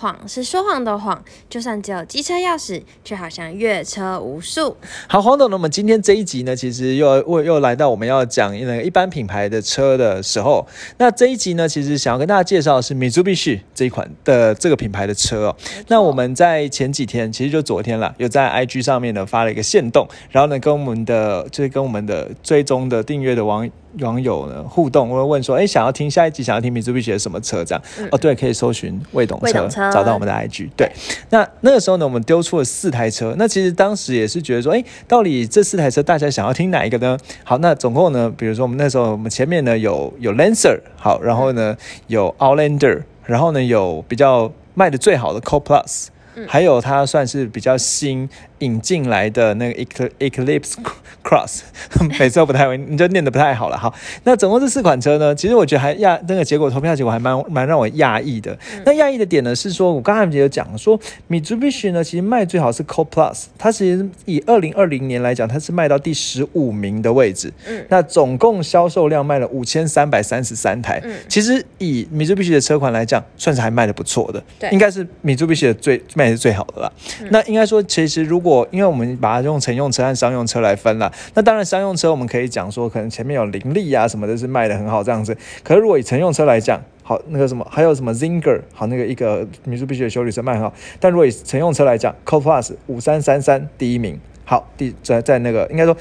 [0.00, 4.76] 谎是说谎的谎，就算只有机车钥匙，却好像越车无数。
[5.08, 10.64] 好，黄董，那么今天这一集呢，其实又又又来到我们要讲那个一般品牌的车的时候。
[10.98, 15.56] 那这一集呢，其实想要跟大家介绍的是 Mitsubishi 这一款的这个品牌的车哦。
[15.88, 23.68] 那我们在前几天，其实就昨天了，有在 IG 上面呢发了一个线动，然后呢跟我们的就是跟我们的追踪的订阅的网
[24.00, 27.64] 网友呢互动，我会问说，哎，想要听下一集，想要听 Mitsubishi 的什么车？
[27.64, 30.68] 这样哦，对，可以搜寻魏董车，找到我们的 IG。
[30.76, 30.90] 对，
[31.30, 33.34] 那那个时候呢，我们丢出了四台车。
[33.38, 37.18] 那其实当时也是觉得说，哎，到底这四台车大家想要听哪一个呢？
[37.44, 46.08] 好，那总共呢，比如说我们那时候我们前面呢有有 Lancer，好，然后呢有 Outlander，然后呢有比较卖的最好的 Co Plus，
[46.46, 48.28] 还有它算是比较新。
[48.60, 50.74] 引进来的那个 Eclipse
[51.22, 51.60] Cross，
[52.18, 53.92] 每次都不太会，你就念的不太好了好。
[54.24, 58.56] 那总共这四款车呢，其实我觉得还亚那个结果投票结果还蛮蛮让我讶异的。
[58.84, 67.52] 那讶异的点呢是说，我刚才也有讲说，Mitsubishi 呢其实卖最好是 Co Plus，它其实以二零二零年来讲，它是卖到第十五名的位置。
[67.66, 71.00] 嗯，那总共销售量卖了五千三百三十三台。
[71.04, 74.42] 嗯，其实以 Mitsubishi 的车款来讲，算是还卖的不错的。
[74.58, 76.92] 对，应该是 Mitsubishi 的最卖的最好的啦。
[77.30, 85.36] 那应该说，其实如果我因为我们把它用乘用车和商用车来分了，那当然商用车我们可以讲说，可能前面有林立啊什么的，是卖的很好这样子。
[85.62, 90.72] 可是如果以乘用车来讲，好那个什么，还有什么 Zinger，好那个一个米苏比奇的修理车卖很好。
[90.98, 95.96] 但如果以乘用车来讲，Co Plus 五三三三第一名，好第在在那个应该说。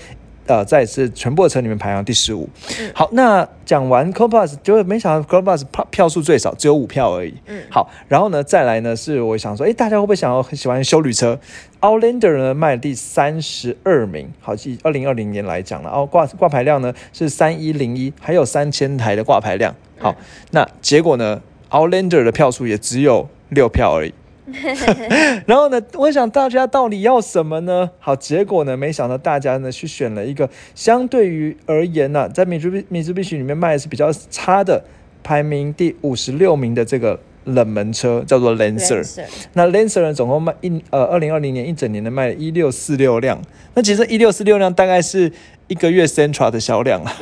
[0.47, 2.49] 呃，在是全部的车里面排行第十五。
[2.93, 7.33] 好，那讲完 c o p a s 就没想到 c o p a s 票票数最少，只有五票而已。
[7.47, 11.39] 嗯，好，然后呢，再来呢是我想说，哎，大家会不会想要很喜欢修旅车
[11.81, 19.75] ？Outlander 呢卖第三十二名，好，以二零二零年来讲了，哦，挂挂牌量呢是三一零一，还有三千台的挂牌量。
[19.99, 20.15] 好，
[20.51, 24.13] 那结果呢，Outlander 的票数也只有六票而已。
[25.45, 27.91] 然后呢，我想大家到底要什么呢？
[27.99, 34.83] 好，结果呢，没想到大家呢去选了一个相对于而言呢，在米珠米珠必须里面卖的是比较差的，
[35.21, 39.05] 排名第五十六名的这个冷门车叫做 Lancer。
[39.53, 43.41] 那 Lancer 呢，总共卖一呃，二零二零年一整年的卖了一六四六辆。
[43.73, 45.31] 那其实一六四六辆大概是。
[45.69, 47.13] 一个月 Centra 的销量啊，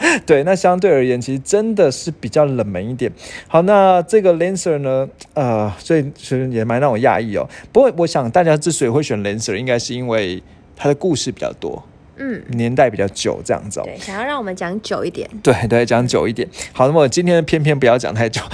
[0.26, 3.10] 对，那相对而言，其实真的是比较冷门一点。
[3.48, 7.48] 好，那这个 Lancer 呢，呃，所以其实也蛮让我讶异哦。
[7.72, 10.42] 不过，我想大家之所以会选 Lancer，应该是因为
[10.74, 11.82] 它的故事比较多，
[12.16, 13.80] 嗯，年代比较久，这样子。
[13.84, 15.28] 对，想要让我们讲久一点。
[15.42, 16.48] 对对，讲久一点。
[16.72, 18.40] 好，那么今天偏偏不要讲太久。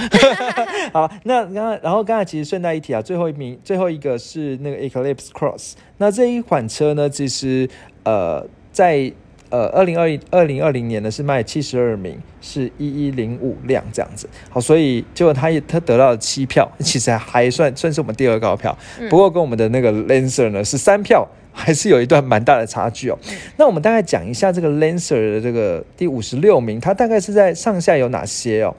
[0.91, 5.73] 好，那刚刚，然后刚才其实顺带一提啊，最后一名，最后一个是那个 Eclipse Cross。
[5.97, 7.67] 那这一款车呢，其实
[8.03, 9.11] 呃，在
[9.53, 14.27] 呃，二零二一二零二零年呢是卖七十二名，是一一零五辆这样子。
[14.49, 18.75] 好，所以结果他也他得到了七票， 其实还算算是我们第二高票。
[19.11, 23.19] 不过跟我们的那个 Lancer 呢是三票，还是有一段蛮大的差距哦。
[23.57, 28.75] 那我们大概讲一下这个 Lancer 的这个第五十六名，它大概是在上下有哪些哦？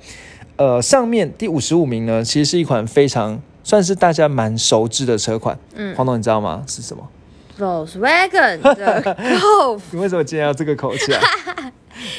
[0.56, 5.56] 呃，上面第五十五名呢，其实是一款非常算是大家蛮熟知的车款。
[5.76, 6.64] 嗯，黄总你知道吗？
[6.66, 7.08] 是什么
[7.58, 11.20] ？Volkswagen 的 Golf，你为什么今天要这个口气啊？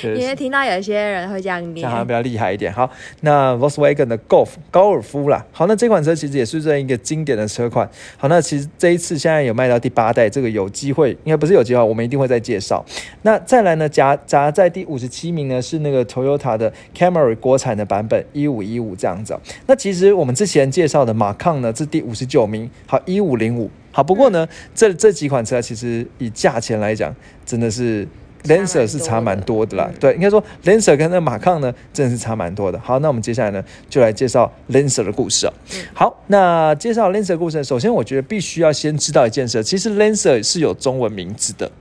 [0.03, 2.71] 因为听到有些人会这样念，好像比较厉害一点。
[2.71, 2.89] 好，
[3.21, 5.45] 那 Volkswagen 的 Golf 高尔夫啦。
[5.51, 7.89] 好，那这款车其实也是这一个经典的车款。
[8.17, 12.83] 好，那其实这一次现在有卖到第八代，这个有机会，应该不是有机会，我们一定会再介绍。
[13.21, 19.37] 那再来呢，夹夹在第五十七名呢是那个 Toyota 的 Camry 国产的版本一五一五这样子。
[19.67, 23.69] 那其实我们之前介绍的马抗呢是第五十九名，好一五零五。
[23.91, 27.15] 好，不过呢，这这几款车其实以价钱来讲，
[27.45, 28.05] 真的是
[28.47, 29.89] Lancer 是差蛮多的啦。
[29.99, 32.79] 对，应该说 Lancer 跟那马抗呢，真的是差蛮多的。
[32.79, 35.53] 好，那我们接下来呢，就来介绍 Lancer 的故事啊。
[35.93, 41.71] 好，那介绍 Lancer 故事，首先我觉得必须要先知道一件事，其实 Lancer 是有中文名字的，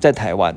[0.00, 0.56] 在台湾。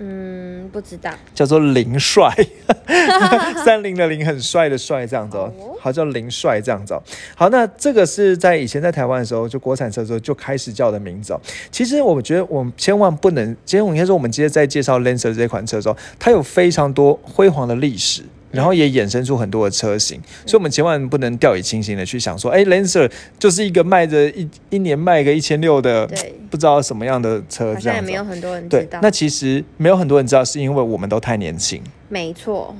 [0.00, 2.32] 嗯，不知道，叫做林帅，
[3.64, 7.02] 三菱的林很帅的帅这样子哦，好叫林帅这样子哦。
[7.34, 11.40] 好，那这个是在以前在台湾的时候，就国产车的时候就开始叫的名字哦。
[11.70, 18.22] 其实我觉得我们千万不能，今天我应该说我们今天在介绍 Lancer 这款车的时候，它有非常多辉煌的历史。
[18.50, 26.08] 然后也衍生出很多的车型，所以我们千万不能掉以轻心的去想说，哎，Lancer 就是一个卖着一一年卖个一千六的，
[26.50, 28.98] 不知道什么样的车，这样也没有很多人知道。
[29.02, 31.82] 那其实没有很多人知道，是因为我们都太年轻。
[32.08, 32.74] 没错，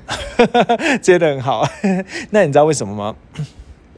[1.03, 1.69] 接的很好。
[2.31, 3.15] 那你知道为什么吗？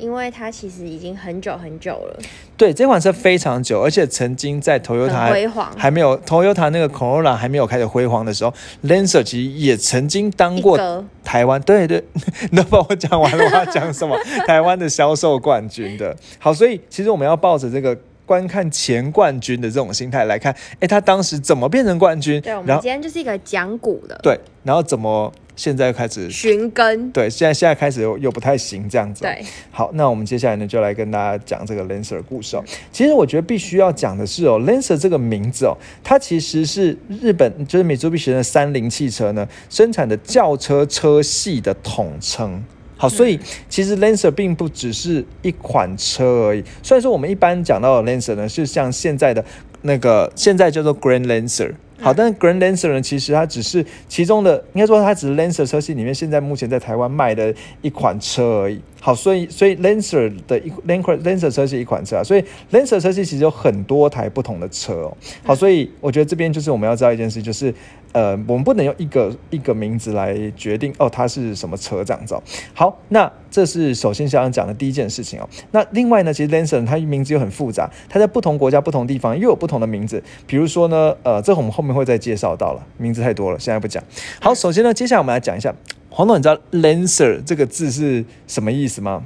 [0.01, 2.19] 因为它其实已经很久很久了，
[2.57, 5.71] 对，这款车非常久，而且曾经在 Toyota 很还辉煌。
[5.77, 8.53] 还没有 Toyota 那个 Corolla 还没有开始辉煌的时候
[8.85, 10.79] ，Lancer 其实也曾经当过
[11.23, 12.03] 台湾，对对，
[12.51, 14.19] 你都把我讲完了，我要讲什么？
[14.49, 16.17] 台湾的销售冠军的。
[16.39, 22.41] 好，所以其实我们要抱着这个观看前冠军的这种心态来看，哎，他当时怎么变成冠军？
[22.41, 27.11] 对，我们今天就是一个讲股的对，然后怎么现在又开始寻根。
[27.11, 29.29] 对，现在现在开始又又不太行这样子、哦。
[29.29, 32.65] 对，好，那我们接下来呢，就来跟大家讲这个 Lancer 的故事哦。
[32.91, 42.65] 其实我觉得必须要讲的是哦，Lancer 这个名字哦，它其实是日本就是 Mitsubishi 的三菱汽车呢生产的轿车车系的统称。
[42.97, 46.65] 好，所以其实 Lancer 并不只是一款车而已。
[46.83, 49.45] 虽然说我们一般讲到的 Lancer 呢，是像现在的
[49.83, 51.75] 那个现在叫做 Grand Lancer。
[52.01, 58.81] 好，但是 Grand Lancer 呢，其实它只是其中的，应该说它只是 Lancer 车系里面现在目前在台湾卖的一款车而已。
[59.03, 65.17] 好，所以所以 Lancer 的一 Lancer Lancer 车系一款车啊，所以 Lancer 车系其实有很多台不同的车哦。
[65.45, 67.73] 好，所以我觉得这边就是我们要知道一件事，就是
[68.13, 72.43] 呃，我们不能用一个一个名字来决定哦，它是什么车这样子、哦。
[72.75, 75.49] 好，那这是首先想要讲的第一件事情哦。
[75.71, 80.23] 那另外呢，其实 Lancer 它名字又很复杂，它在不同国家、不同地方又有不同的名字。
[80.47, 84.03] 比如说呢，呃，这我们后面会再介绍到了，名字太多了，现在不讲。
[84.41, 85.75] 好，首先呢，接下来我们来讲一下
[86.09, 89.23] 黄总，你知道 Lancer 这个字是什么意思吗？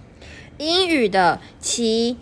[0.58, 2.18] 英语的骑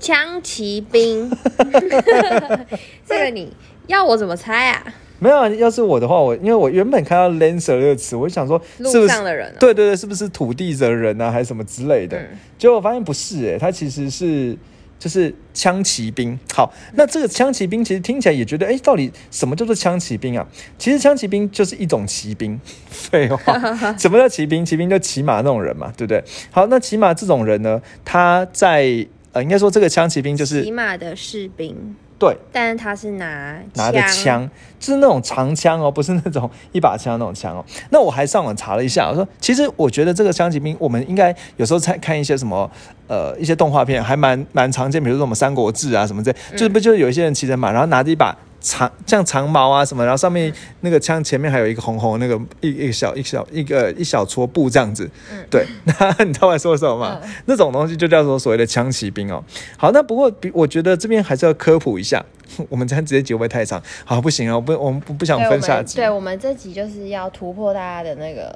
[0.00, 1.30] 枪骑兵，
[3.06, 3.52] 这个你
[3.86, 4.94] 要我怎么猜啊？
[5.18, 12.18] 没有啊，要是我的话，我因为我原本看到 Lancer 这个词，我就想说是路不是上的人、哦，对对对，是不是土地的人啊，还是什么之类的？
[12.18, 12.28] 嗯
[12.58, 14.56] 结果我发现不是、欸，它其实是
[14.98, 16.36] 就是枪骑兵。
[16.52, 20.44] 好，那这个枪骑兵其实听起来也觉得，哎、到底什么叫做枪骑兵啊？
[20.76, 22.60] 其实枪骑兵就是一种骑兵。
[22.90, 23.56] 废话，
[23.96, 24.64] 什么叫骑兵？
[24.64, 26.22] 骑兵就骑马那种人嘛，对不对？
[26.50, 31.76] 好，那骑马这种人呢，他在呃，应该说这个枪骑兵就是骑马的士兵，
[32.18, 34.48] 对但是他是拿拿着枪，
[34.80, 37.64] 就是那种长枪哦，不是那种一把枪那种枪哦。
[37.90, 42.68] 那我还上网查了一下，我说其实我觉得这个枪骑兵，我们应该有时候在看一些什么
[43.06, 48.36] 呃一些动画片，还蛮蛮常见，比如说什么《三国志》啊什么这，就是不就是有一些人骑着马，然后拿着一把。
[48.68, 55.08] 长像长矛啊什么，然后上面那个枪前面还有一个红红那个一一个小一小一个一小撮布这样子，
[55.50, 57.18] 对， 那你知道我在说什么吗？
[57.22, 59.42] 嗯那种东西就叫做所谓的枪骑兵哦。
[59.78, 62.22] 好，那不过比我觉得这边还是要科普一下，
[62.68, 63.82] 我们这样直接结会不会太长？
[64.04, 65.96] 好，不行啊，我不我们不不想分下集。
[65.96, 68.54] 对我们这集就是要突破大家的那个，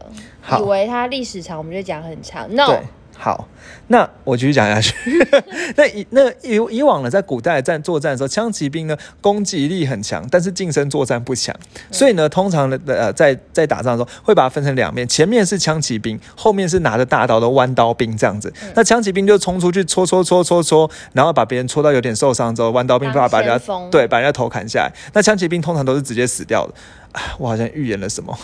[0.59, 2.47] 以为它历史长，我们就讲很长。
[2.55, 2.81] No，
[3.17, 3.49] 好，
[3.93, 4.95] 那我继续讲下去。
[5.77, 11.55] 那以那以以往呢，在古代战作战的时候，枪骑兵呢攻击力很强，但是近身作战不强，
[11.91, 18.51] 所以呢，通常的呃在在打仗的时候会把它分成两面，前面是枪骑兵，后面是拿着大刀的弯刀兵这样子。
[18.75, 24.93] 那枪骑兵就冲出去戳戳戳戳戳，然后把别人戳到有点受伤之后，弯刀兵把当把人家对把人家头砍下来。
[25.13, 26.73] 那枪骑兵通常都是直接死掉的。
[27.13, 28.35] 啊我好像预言了什么，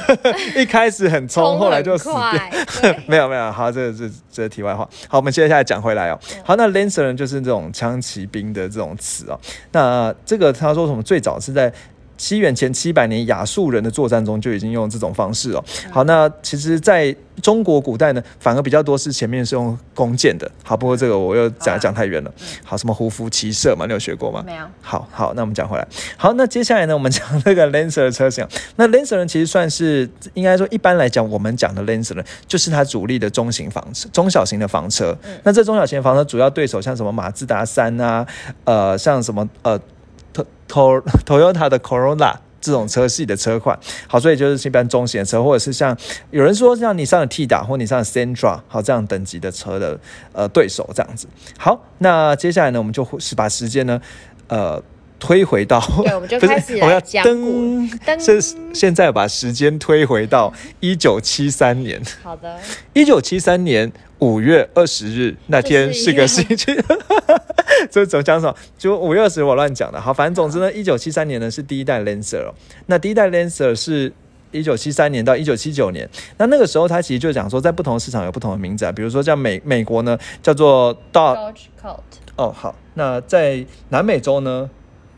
[0.56, 2.94] 一开始很冲，后来就死掉。
[3.06, 4.86] 没有没有，好，这个是这是题外话。
[5.08, 6.18] 好，我们接下来讲回来哦。
[6.44, 9.40] 好，那 Lancer 呢，就是这种枪骑兵的这种词哦。
[9.72, 11.02] 那这个他说什么？
[11.02, 11.72] 最早是在。
[12.24, 15.62] 西元前七百年，亚述人的作战中就已经用这种方式哦。
[15.90, 20.50] 好，那其实在中国古代呢，反而比较多是前面是用弓箭的。
[20.62, 22.32] 好，不过这个我又讲讲太远了。
[22.64, 24.42] 好，什么胡服骑射嘛，你有学过吗？
[24.46, 25.86] 没有，好好，那我们讲回来。
[26.16, 28.46] 好，那接下来呢，我们讲那个 Lancer 的车型。
[28.76, 35.14] 那 Lancer 呢，其实算是应该说，一般来讲，我们讲的 Lancer 呢，就是它主力的中型房车、中小型的房车。
[35.42, 38.26] 那这中小型的房车主要对手像什么马自达三啊，
[38.64, 39.78] 呃，像什么呃
[40.34, 42.34] ，To To Toyota 的 Corolla。
[42.60, 45.94] 这种车系的车款，好，所以就是一般中型的车，或者是像
[46.30, 50.00] 有人说像你上的 T 打或你上的 Sentra，好这样等级的车的
[50.32, 51.26] 呃对手这样子。
[51.58, 54.00] 好，那接下来呢，我们就是把时间呢，
[54.48, 54.82] 呃。
[55.20, 62.58] 推回到，对我们就 不是开始我要来讲噔古噔是现在把时间推回到一九七三年，好的，
[62.92, 66.76] 一九七三年五月二十日那天是个星期，
[67.90, 68.54] 这怎么讲什么？
[68.78, 70.00] 就五月二十我乱讲的。
[70.00, 72.54] 好，反正总之呢，一九七三年呢是第一代 Lancer 哦。
[72.86, 74.12] 那第一代 Lancer 是
[74.50, 76.08] 一九七三年到一九七九年。
[76.38, 81.98] 那那个时候它其实就讲说，在不同的市场有不同的名字啊，比如说像美美国呢叫做 Dodge Colt
[82.36, 84.70] 哦，好，那在南美洲呢？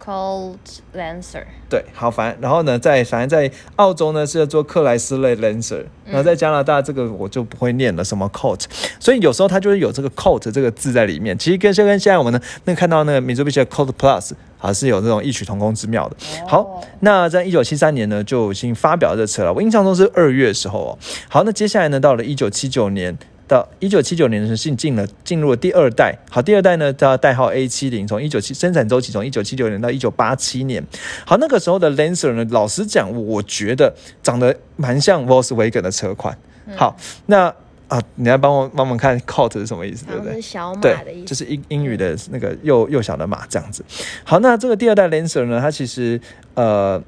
[0.07, 0.59] Colt
[0.97, 2.39] Lancer，对，好烦。
[2.41, 8.63] 然后呢，在反正在澳洲呢是要做克莱斯勒 Lancer，然后在加拿大这个我就不会念了，什么 Colt，
[9.01, 11.37] 所以有时候它就是有这个 Colt 这个字在里面。
[11.37, 16.17] 其实跟就跟现在我们呢那看到那个 Mitsubishi 的 Colt Plus 还是有这种异曲同工之妙的。
[16.47, 20.99] 好，那在一九七三年呢就已经发表这车了，我印象中是二月的时候哦。
[21.29, 23.19] 好，那接下来呢到了一九七九年。
[23.49, 26.17] 到一九七九年的时候进进了进入了第二代。
[26.31, 30.85] 好，第二代呢叫代号 A 七零，从一九七生产周期从一九七九年到一九八七年。
[31.25, 36.37] 好，那个时候的 Lancer 呢，老实讲，我觉得长得蛮像 Volkswagen 的车款。
[36.75, 37.55] 好，那
[37.89, 40.35] 啊，你来帮我帮忙看 Colt 是什么意思，对不对？
[40.35, 41.25] 是小马的意，思。
[41.27, 43.85] 就是英英语的那个幼幼小的马这样子。
[44.25, 46.21] 好，那这个第二代 Lancer 呢，它其实
[46.55, 47.03] 呃。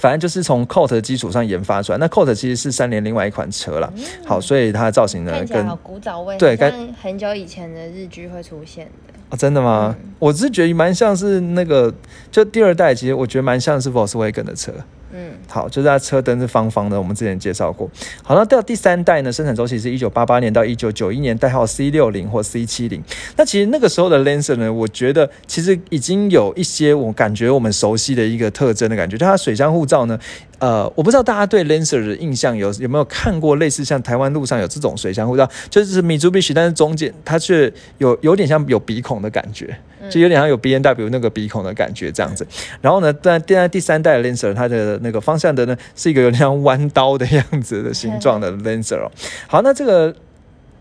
[0.00, 3.92] 反正就是从 Colt 的基础上研发出来，那 Colt 其实是三菱另外一款车啦。
[4.24, 9.14] 好，所以它的造型呢跟古早味，对跟，很久以前的日剧会出现的。
[9.28, 9.94] 哦，真的吗？
[10.18, 11.92] 我是觉得蛮像是那个，
[12.30, 14.72] 就第二代，其实我觉得蛮像是 Volkswagen 的车。
[15.12, 17.90] 嗯，好，就是它车灯是方方的，我们之前介绍过。
[18.22, 23.02] 好，那到第三代呢，生产周期是一九八八年到一九九一年，代号 C 六零或 C 七零。
[23.36, 30.18] 那其实那个时候的 Lancer 呢，我觉得其实已经有一些我感觉我们熟悉的一个特征的感觉，就它水箱护罩呢，
[30.58, 39.76] 呃，我不知道大家对 Lancer 的印象有有没有看过类似像台湾路上有这种水箱护罩，就是米珠必须，但是中间它却有有点像有鼻孔的感觉，
[40.10, 42.46] 就有点像有 B N W 那个鼻孔的感觉这样子。
[42.82, 49.10] 然后呢，在第第三代的 Lancer，它的那个方向的呢是一个有点像弯刀的样子的形状的 Lancer 哦。
[49.46, 50.14] 好，那这个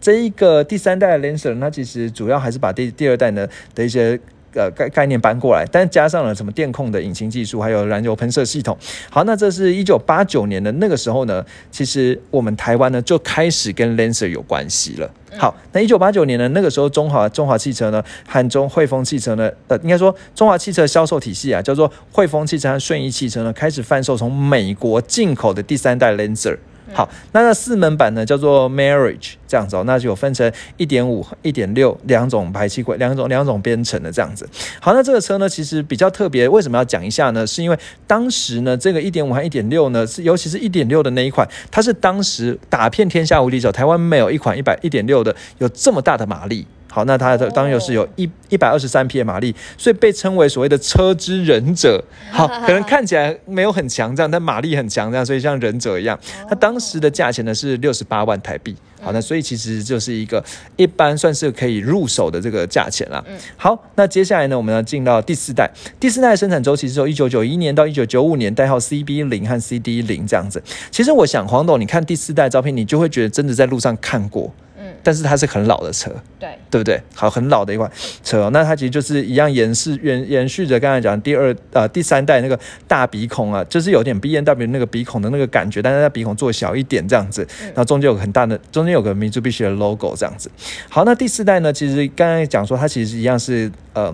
[0.02, 4.20] 这一个第三代的 Lancer，它其实主要还是把第第二代呢的一些。
[4.54, 8.78] 呃概概念搬过来，但加上了什么电控的引擎技术，还有燃油喷射系统。
[9.10, 15.10] 好，那这是一九八九年的那个时候呢，其实我们台湾呢就开始跟 Lancer 有关系了。
[15.38, 26.58] 好，那一九八九年呢，那个时候中华中华汽车呢和中汇丰汽车呢，呃，应该说中华汽车销售体系啊，叫做汇丰汽车和顺义汽车呢，开始贩售从美国进口的第三代 Lancer。
[26.94, 34.48] 好，那那四门版呢叫做 Marriage 这样子哦，那就有分成一点五、一点六两种排气管，两种两种编程的这样子。
[34.80, 37.46] 好，那这个车呢其实比较特别，为什么要讲一下呢？
[37.46, 37.78] 是因为
[38.08, 46.66] 当时呢这个一点五和一点六呢，是尤其是一点六的那一款，它是当时打遍天下无敌手，台湾没有一款一百一点六的有这么大的马力。
[46.90, 52.04] 好，那它的当然又是有一一百二十三匹的马力，所以被称为所谓的车之忍者。
[52.32, 56.20] 好，可能看起来没有很强这样，但马力很强这样，所以像忍者一样。
[56.50, 58.76] 它当时的价钱呢是六十八万台币。
[59.02, 60.44] 好，那所以其实就是一个
[60.76, 63.24] 一般算是可以入手的这个价钱啦。
[63.56, 65.70] 好，那接下来呢，我们要进到第四代。
[66.00, 70.62] 第四代的生产周期是由一九九一年到一九九五年，代号 CB 零和 CD 零这样子。
[70.92, 74.52] 其实我想，黄董，你看第四代照片，你就会觉得真的在路上看过。
[75.00, 77.02] 嗯，但是它是很老的车，对，对不对？
[77.16, 77.90] 好，很老的一款
[78.24, 90.50] 车、哦，那它其实就是一样延续延延续着刚才讲第二呃第三代那个大鼻孔啊，就是有点 B N W 那个鼻孔的那个感觉，但是它鼻孔做小一点这样子，然后中间有个很大的中间有个 Mitsubishi 的 logo 这样子。
[90.90, 94.14] 好，那第四代呢，其实刚才讲说它其实一样是呃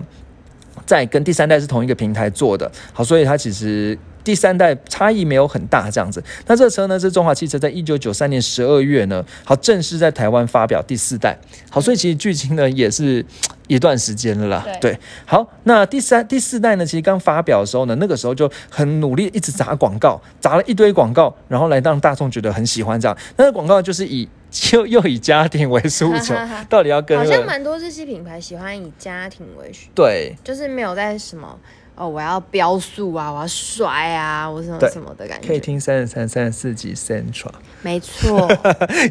[0.86, 3.98] 在跟第三代是同一个平台做的，好，所以它其实。
[4.26, 6.20] 第三代差异没有很大，这样子。
[6.48, 11.38] 那这车呢是中华汽车在一九九三年十二月呢，好正式在台湾发表第四代。
[11.70, 13.24] 好，所以其实距今呢也是
[13.68, 14.66] 一段时间了啦。
[14.80, 23.16] 对好，那第三、第四代呢，其实刚发表的时候呢，那个时候就很努力，一直砸广告，砸了一堆广告，然后来让大众觉得很喜欢这样。
[23.36, 24.28] 那个广告就是以
[24.72, 26.34] 又又以家庭为诉求，
[26.68, 30.34] 到底要跟、好那个像蛮多日系品牌喜欢以家庭为主，对。
[30.44, 31.58] 就是没有在什么
[31.96, 35.48] 哦，我要飙速啊，我要帅啊，我什么什么的感觉。
[35.48, 37.50] 可以听三十三、三十四集 Central，
[37.80, 38.46] 没错，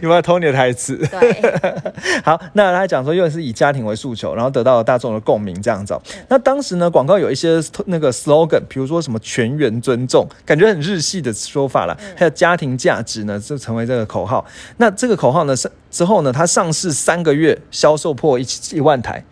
[0.04, 0.96] 有没有偷你的台词？
[1.08, 1.42] 对，
[2.24, 14.46] 好，那他讲说又是以家庭为诉求，然后得到了大众的共鸣这样子哦、那当时呢，广告有一些那个 slogan，比如说什么全员尊重，感觉很日系的说法啦，还有家庭价值呢，就成为这个口号。
[14.78, 19.24] 那这个口号呢，是之后呢，它上市三个月销售破一一万台，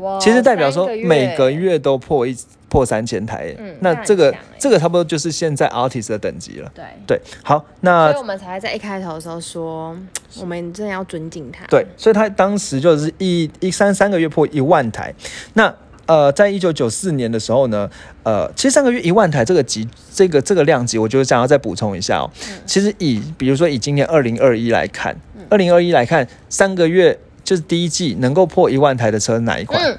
[0.00, 2.36] 哇其实代表说每个月都破一
[2.68, 3.54] 破三千台。
[3.58, 6.70] 嗯那这个这个差不多就是现在 artist 的等级了。
[6.74, 6.84] 对。
[7.06, 9.96] 对，好，那所以我们才在一开头的时候说，
[10.40, 11.64] 我们真的要尊敬他。
[11.66, 15.14] 对，所以他当时就是一一三三个月破一万台。
[15.54, 15.72] 那
[16.06, 17.90] 呃，在一九九四年的时候呢，
[18.22, 22.30] 呃，其实上个月一万台这个级，这个这个量级，我就想要再补充一下哦。
[22.64, 25.16] 其实以比如说以今年二零二一来看，
[25.50, 29.82] 二零二一来看，三个月就是第一季能够破一万台的车哪一款？
[29.82, 29.98] 嗯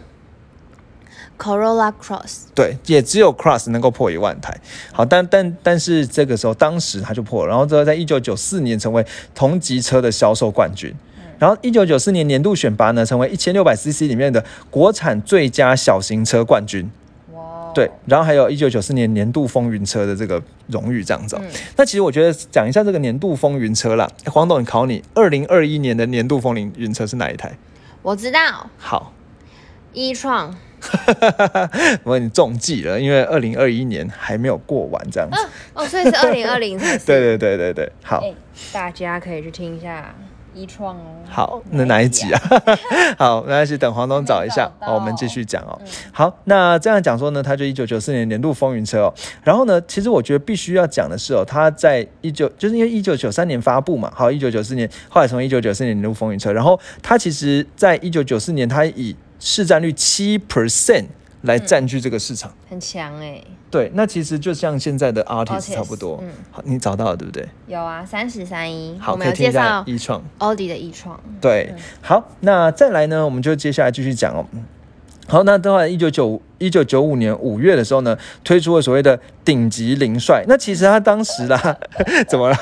[1.38, 4.60] ，Corolla Cross，对，也只有 Cross 能够破一万台。
[4.91, 10.94] 好，但但但是这个时候，当时它就破了，然后之后在一九九四年成为同级车的销售冠军。
[11.39, 16.89] 然后一九九四年年度选拔呢，成为一千六百 CC 里面的国产最佳小型车冠军。
[17.32, 21.51] 哇，对，然后还有一九九四年年度风云车的这个荣誉，这样子哦、嗯。
[21.75, 27.56] 那其实我觉得讲一下这个年度风云车啦，黄董，你考你，二零二一年的年度风云车是哪一台？
[28.01, 29.13] 我知道，好，
[29.94, 30.56] 一创，
[32.03, 35.38] 我问你中计了，因为二零二一年还没有过完，这样子。
[35.74, 37.05] 哦，所以是二零二零才是。
[37.07, 38.22] 对对对对对，好。
[38.24, 38.34] 哎，
[38.72, 40.15] 大家可以去听一下
[40.53, 41.01] 一创哦。
[41.29, 42.41] 好，那哪一集啊？
[43.17, 45.77] 好，没关系，等黄东找一下我们继续讲哦。
[45.81, 49.13] 嗯好，那这样讲说呢，他就一九九四年年度风云车哦。
[49.43, 61.06] 然后呢，其实我觉得必须要讲的是哦，他在一九就是因为一九九三年发布嘛，好，一九九四年后来从一九九四年年度风云车，然后他其实在一九九四年他以市占率七 percent
[61.41, 62.53] 来占据这个市场。
[62.70, 66.20] 很强哎、对，那其实就像现在的 artist 差不多。
[66.22, 67.48] 嗯好，你找到了对不对？
[67.67, 70.24] 有啊，三十三一，好，我们有可以听一下介绍一创。
[70.39, 74.46] 奥迪的一创，对，好，那再来呢，我们就接下来继续讲哦。
[74.53, 74.65] 嗯
[75.29, 80.46] 好，那的话，一九九一九九五年五月的时候呢，推出了所谓的顶级零帅。
[80.48, 81.77] 那其实他当时啦，
[82.29, 82.58] 怎么了？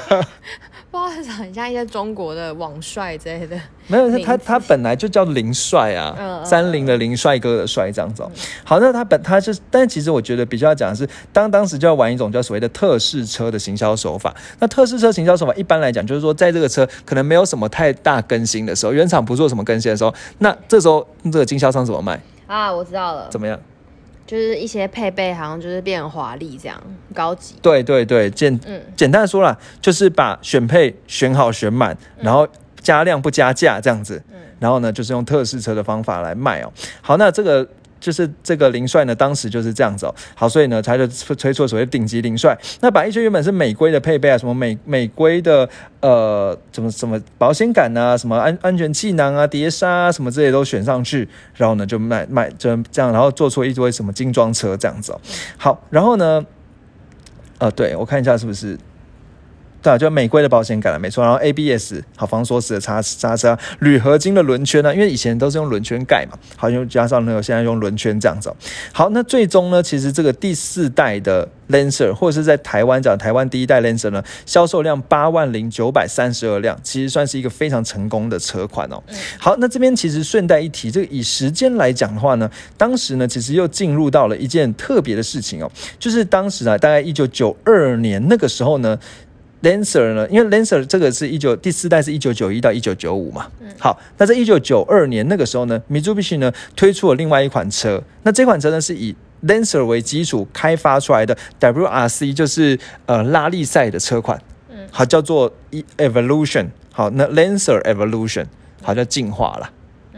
[0.95, 3.59] 不知道很像一些中国的网帅之类的。
[3.87, 8.31] 没有，他他他本来就叫林帅啊，三菱的林帅哥的帅这样子、哦。
[8.63, 14.33] 好，那他本他是，但其实我觉得比较讲的是，当当时就要玩一种叫所谓的特试车的行销手法。
[14.59, 22.19] 那特试车行销手法一般来讲，就是说在这个车可能没有什么太大更新的时候，原厂不做什么更新的时候，那这时候这个经销商怎么卖？
[22.47, 23.59] 啊，我知道了，怎么样？
[24.25, 26.82] 就是一些配备好像就是变华丽这样，
[27.13, 27.55] 高级。
[27.62, 32.48] 对对对，简嗯简单的说啦，就是把选配选好选满，然后
[32.82, 36.72] 加量不加价这样子，嗯然后呢就是用特试车的方法来卖哦。
[37.01, 37.67] 好，那这个。
[37.99, 40.13] 就是这个林帅呢，当时就是这样子哦。
[40.35, 42.57] 好，所以呢，他就推出所谓顶级林帅。
[42.81, 45.67] 那把一些原本是美规的配备啊，什么美美规的
[46.01, 55.21] 呃，什么什么保险杆啊，什么安安全气囊啊、碟刹啊，什么这些都选上去，然后呢就卖卖就这样，然后做出一堆什么精装车这样子哦。
[55.57, 56.45] 好，然后呢，
[57.57, 58.77] 呃，对我看一下是不是。
[59.85, 61.23] 对啊，就美规的保险杆了，没错。
[61.23, 68.51] 然后 ABS 好防锁死的刹刹车，铝合金的轮圈呢，因为以前都是用轮圈盖嘛，好又加上那个现在用轮圈这样子。
[68.91, 79.03] 好，那最终呢，其实这个第四代的 Lancer 或者是在台湾讲台湾第一代 Lancer 呢，销售量八万零九百三十二辆，其实算是一个非常成功的车款哦。
[79.37, 88.98] 好，那这边其实顺带一提，这个以时间来讲的话呢，当时呢其实又进入到了一件特别的事情哦，就是当时啊，大概一九九二年那个时候呢。
[89.65, 93.47] Lancer 呢，因为 Lancer 这个是一九第四代是一九九一到一九九五嘛，
[93.79, 99.15] 好，那在一九九二年那个时候呢，Mitsubishi 呢推出了另外一款车，那这款车呢是以
[99.47, 104.87] Lancer 为基础开发出来的 WRC，就是呃拉力赛的车款，嗯。
[104.91, 108.45] 好叫做 E Evolution，好，那 Lancer Evolution
[108.83, 109.71] 好叫进化啦，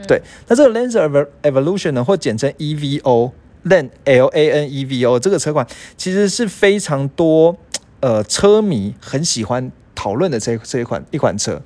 [0.08, 3.32] 对，那这个 Lancer Evo- Evolution 呢，或简称 EVO。
[3.66, 7.54] Lan L A N E V O 这个车款其实是非常多
[8.00, 11.62] 呃车迷很喜欢讨论的这这一款一款车，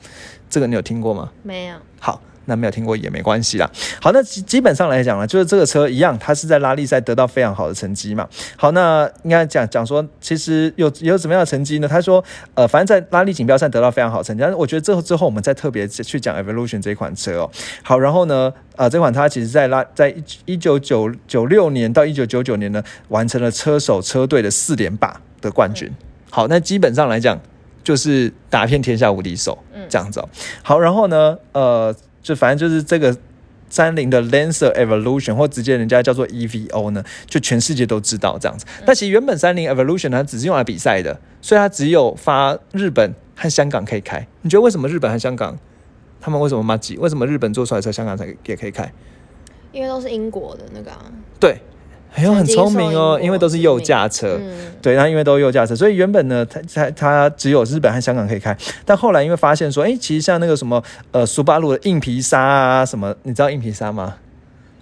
[0.50, 1.32] 这个你有听过吗？
[1.44, 3.70] 没有，好，那没有听过也没关系啦。
[4.02, 8.28] 好，那基基本上来讲呢，就是这个车一样，它是在拉力赛得到非常好的成绩嘛。
[8.56, 11.88] 好，那应该讲讲说，其实有有怎么样的成绩呢？
[11.88, 12.24] 他说，
[12.56, 17.52] 呃，反正在拉力锦标赛得到非常好成绩，但是我觉得之后之后我们再特别去讲 Evolution 这款车哦。
[17.84, 20.16] 好，然后呢，呃，这款它其实在拉在
[20.46, 25.92] 一九九九六年到一九九九年呢，完成了车手车队的四连霸的冠军。
[26.32, 27.40] 好，那基本上来讲，
[27.84, 30.30] 就是打遍天下无敌手，这样子哦。
[30.64, 33.16] 好，然后呢，呃，就反正就是这个
[33.70, 38.66] 三菱的 Lancer Evolution，或直接人家叫做 EVO 呢，就全世界都知道这样子。
[38.88, 44.26] 那其实原本三菱 Evolution 它只是用来比赛的，所以它只有发日本和香港可以开。
[44.42, 45.58] 你觉得为什么日本和香港
[46.20, 46.98] 他们为什么骂鸡？
[46.98, 48.92] 为什么日本做出来的车香港才也可以开？
[49.72, 51.06] 因为都是英国的那个、啊，
[51.40, 51.58] 对，
[52.14, 54.38] 哎呦，很聪明哦，因为都是右驾车。
[54.40, 64.16] 嗯，对，然后因为都是右驾车，所以原本呢，它它它只有日本和香港可以开，但后来因为发现说，哎，其实像那个什么呃苏巴路的硬皮沙啊，什么，你知道硬皮沙吗？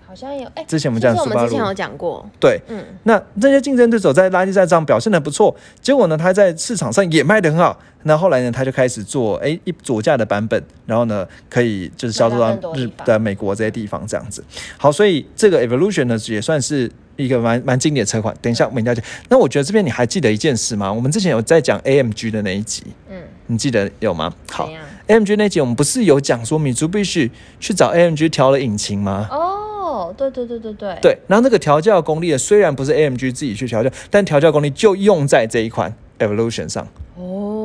[0.07, 7.79] 好像有，哎、之前我们其实我讲苏巴路，们之前有讲过，对，嗯，那这些竞争对手在垃圾赛上表现的不错，结果呢，他在市场上也卖的很好。
[8.03, 14.43] 那后来呢，他就开始做哎一左驾的版本，然后呢，可以就是销售到日的美国这些地方这样子。
[14.77, 16.89] 好，所以这个 Evolution 呢也算是
[17.23, 18.35] 一个蛮蛮经典的车款。
[18.41, 19.03] 等一下我们了解。
[19.29, 20.91] 那我觉得这边你还记得一件事吗？
[20.91, 24.33] 我们之前有在讲 AMG 的那一集，嗯，你记得有吗？
[24.49, 24.69] 好
[25.07, 27.29] ，AMG 那集我们不是有讲说米珠必须
[27.59, 29.27] 去找 AMG 调了引擎吗？
[29.31, 36.87] 哦，对对对对对，对，然后那个调教功力呢，虽然不是 AMG 自己去调教，但调教功力就用在这一款 Evolution 上。
[37.15, 37.58] 哦，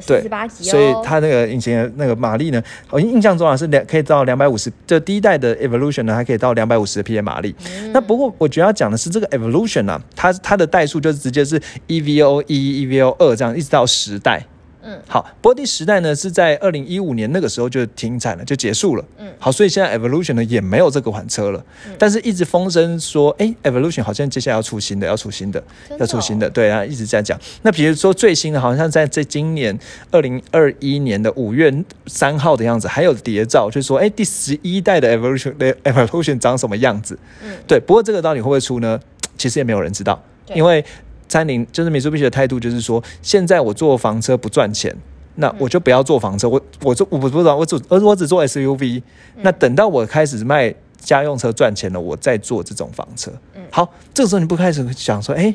[0.00, 7.54] 四对十八集哦，所以它那个引擎的那个马力呢，我印象中啊是两可以到两百五十，这第一代的 Evolution 呢，还可以到两百五十的匹马力。
[7.92, 14.44] 那不过我觉得要讲的是这个 Evolution 啊，它它的代数就是直接是 EVO 一、EVO 二这样，一直到十代。
[14.88, 19.04] 嗯好，不过第十代呢是在二零一五年那个时候就停产了，就结束了。
[19.18, 25.62] 嗯好，所以现在 Evolution 呢也没有这个款车了，嗯但是一直风声说，哎，Evolution 好像接下来要出新的，要出新的，
[25.98, 27.38] 要出新哦的，对啊，一直在讲。
[27.62, 29.78] 那比如说最新的，好像在这今年
[30.10, 31.72] 二零二一年的五月
[32.06, 37.18] 三号的样子，还有谍照，就是说，哎，第十一代的 Evolution 的 Evolution 长什么样子？
[37.42, 38.98] 嗯对，不过这个到底会不会出呢？
[39.36, 40.20] 其实也没有人知道，
[40.52, 40.84] 因为
[41.28, 44.96] 三菱就是美 i 必须的态度就是说，现在我做房车不赚钱。
[45.40, 49.00] 那我就不要做房车，我我做我不知道，我只而我只做 SUV、
[49.36, 53.30] 那等到我开始卖家用车赚钱了，我再做这种房车。
[53.54, 55.54] 嗯好，这个时候你不开始想说，哎、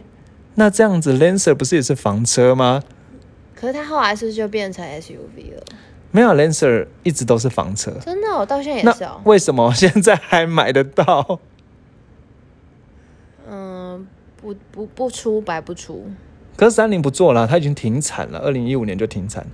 [0.56, 2.82] 那这样子 Lancer 不是也是房车吗？
[3.54, 5.64] 可是它后来是不是就变成 SUV 了？
[6.12, 7.92] 没有，Lancer 一直都是房车。
[8.06, 9.20] 真的、哦，到现在也那是哦。
[9.26, 11.42] 为什么现在还买得到？
[14.44, 16.06] 嗯，不不不出白不出。
[16.56, 19.46] 可是三菱不做了，它已经停产了，二零一五年就停产。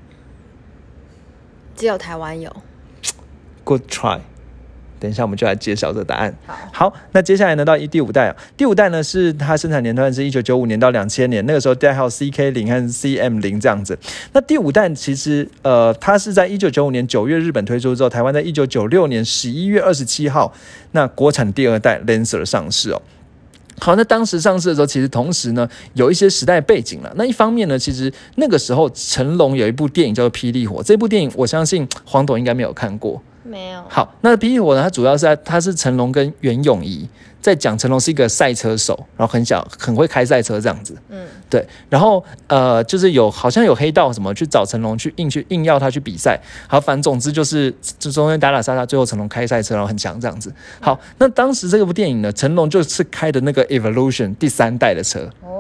[1.76, 2.54] 只有台湾有。
[3.64, 4.20] Good try。
[5.00, 6.36] 等一下，我们就来揭晓这个答案。
[6.46, 13.98] 好，好，那接下来呢，到一第五代啊，第五代呢是它生产年段是一九九五年到两千年，那个时候代号 CK 零和 CM 零这样子。
[14.34, 20.54] 那第五代其实呃，它是在一九九五年九月日本推出之后，台湾在一九九六年十一月二十七号，
[20.92, 23.02] 那国产第二代 Lancer 上市哦。
[23.80, 27.12] 好，那当时上市的时候，其实同时呢有一些时代背景了。
[27.16, 33.22] 那一方面呢，其实那个时候成龙有一部电影叫做《霹雳火》，这部电影我相信黄董应该没有看过。
[33.44, 33.82] 没有。
[33.90, 34.84] 好，那霹雳火呢？
[34.84, 37.08] 它主要是在它是成龙跟袁咏仪
[37.42, 40.96] 在讲成龙是一个赛车手，然后很小很会开赛车这样子。
[41.10, 50.54] 嗯，对，然后呃，就是有好像有黑道什么去找成龙去硬去硬要他去比赛，好，反正总之就是这中间打打杀杀，最后成龙开赛车然后很强这样子。
[50.80, 55.30] 好，那当时这个部电影呢，成龙就是开的那个 Evolution 第三代的车。
[55.42, 55.59] 哦，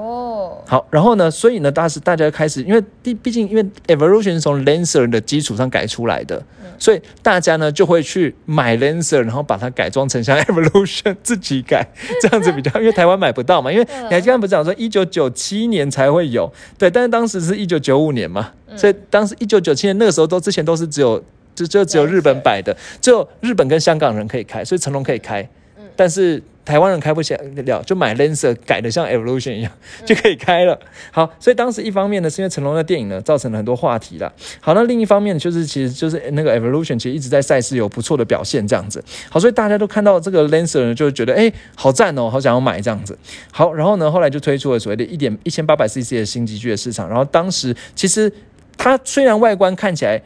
[0.70, 6.40] 好，然后呢，所以呢，当时大家开始，因为毕毕竟因为 Evolution 是从 Lancer 的基础上改出来的，
[6.78, 11.88] 所以大家呢就会去买 Lancer，然后把它改装成像 Evolution 自己改，
[12.22, 21.20] 这样子比较，因为台湾买不到嘛，因为你还刚刚不是讲说一九九七年才会有，对，但是当时是一九九五年嘛，所以当时一九九七年那个时候都之前都是只有
[21.56, 25.50] 就就只有日本摆的，只有日本跟香港人可以开，所以成龙可以开，
[25.96, 29.72] 但是台湾人开不起了，就买 Lancer 改的像 Evolution 一样
[30.06, 30.80] 就可以开了。
[31.10, 34.32] 好，所以当时一方面呢，是因为成龙的电影呢，造成了很多话题啦。
[34.62, 39.04] 好，那另一方面就是其实就是那个 Evolution 其实一直在赛事有不错的表现这样子。
[39.32, 43.18] 好，所以大家都看到这个 Lancer 呢，就会觉得哎、好赞哦，好想要买这样子。
[43.52, 47.10] 好，然后呢，后来就推出了所谓的一点一千八百 CC 的新级距的市场。
[47.10, 48.32] 然后当时其实
[48.78, 50.22] 它虽然外观看起来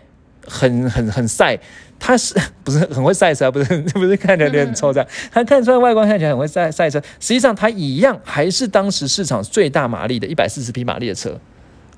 [0.46, 1.58] 很很很晒。
[2.06, 2.36] 它是
[2.66, 3.50] 不是很会赛车？
[3.50, 5.08] 不是 不是看起来有点很臭这样。
[5.32, 11.40] 它看出来外观看起来很会赛赛车，实际上它一样还是当时市场最大马力的一百四十匹马力的车。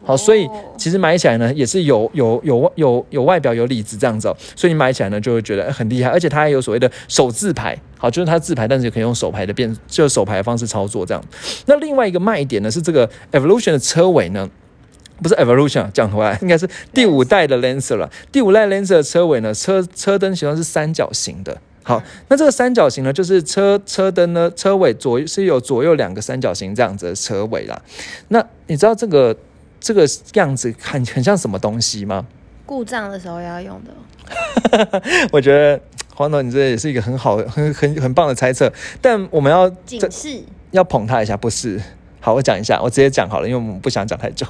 [0.04, 11.24] 好，所以其实买起来呢也是有有有有有外表有里子这样子哦，所以你买起来呢就会觉得很厉害，而且它还有所谓的手自排，好，就是它自排，但是也可以用手排的变，就手排的方式操作这样。
[11.66, 14.48] 那另外一个卖点呢是这个 Evolution 的车尾呢。
[15.22, 18.10] 不是 Evolution 讲回来，应该是第五代的 Lancer 了。
[18.32, 21.58] 第五代 Lancer 的车尾呢，车车灯形状是三角形的。
[21.84, 27.82] 好，那这个三角形呢，就是车车灯呢，车尾左是有左右两个三角形这样子的车尾啦。
[28.30, 29.36] 那你知道这个
[29.80, 32.26] 这个样子很很像什么东西吗？
[32.66, 35.02] 故障的时候要用的。
[35.32, 35.80] 我觉得
[36.16, 38.72] 黄总，你这也是一个很好、很很很棒的猜测。
[39.00, 40.44] 但我们要警示。
[40.72, 41.80] 要捧他一下，不是？
[42.26, 44.48] 好，我讲一下，我直接讲好了，因为我们不想讲太久。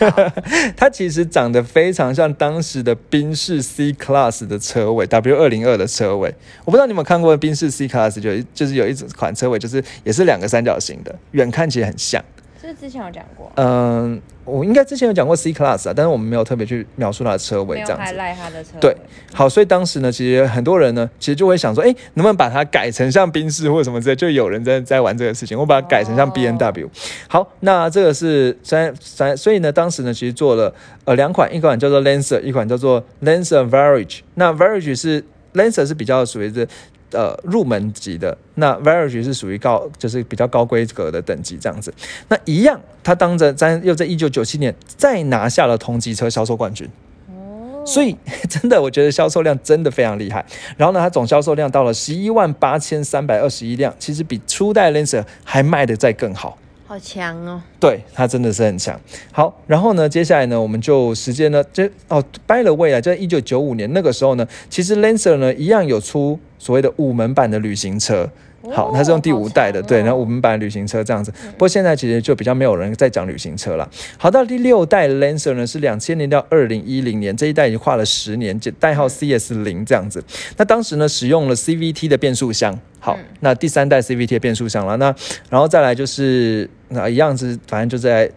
[0.76, 6.34] 它其实长得非常像当时的宾士 C Class 的车尾，W 二零二的车尾。
[6.66, 12.22] 我不知道你有没有看过宾士 C Class，就就是有一款车尾，就是也是两个三角形的，远看起来很像。
[12.68, 18.12] 这之前有讲过，嗯，我应该之前有讲过 C Class 啊，但是我们没有特别去描述它的车尾这样子。
[18.12, 18.80] 赖它的车尾。
[18.80, 18.94] 对，
[19.32, 26.90] 好，所以当时呢，其实很多人呢，其实就会想说，哎，能不能把它改成像宾士或者什么之类，就有人在在玩这个事情，我把它改成像 B N W。
[27.26, 30.74] 好，那这个是三三，所以呢，当时呢，其实做了
[31.06, 34.18] 呃两款，一款叫做 Lancer，一款叫做 Lancer Varage。
[34.34, 36.68] 那 Varage 是 Lancer 是比较属于是。
[37.12, 41.92] 呃，入门级的那 Verage 是属于高，就是比较高规格的等级这样子。
[42.28, 46.88] 那一样，他当着在又在一九九七年再拿下了同级车销售冠军。
[47.28, 48.16] 哦，所以
[48.48, 50.44] 真的，我觉得销售量真的非常厉害。
[50.76, 56.58] 然后呢，它总销售量到了十一万八千三百二十一辆，其实比初代 Lancer 还卖的再更好。
[56.86, 57.60] 好强哦。
[57.78, 58.98] 对，它真的是很强。
[59.30, 68.28] 好，然后呢，接下来呢，我们就时间呢，这哦掰了位啊，在一九九五年那个时候呢，其实 Lancer 呢一样有出所谓的五门版的旅行车。
[68.72, 71.32] 好，它是用第五代的，对，然后五门版旅行车这样子。
[71.52, 73.88] 不过现在其实就比较没有人在讲旅行车了。
[74.18, 80.22] 好，到第六代的 Lancer 呢是两千年到二零一零年，这一代已经跨了十年，代号 CS 零这样子。
[80.56, 82.78] 那当时呢使用了 CVT 的变速箱。
[82.98, 85.14] 好，那第三代 CVT 的变速箱了，那
[85.48, 88.30] 然后再来就是那一样是，反正就在。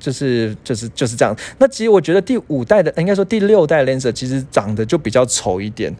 [0.00, 1.36] 就是就是就是这样。
[1.58, 5.94] 那其实我觉得第五代的，应该说第六代 Lancer 其实长得就比较丑一点。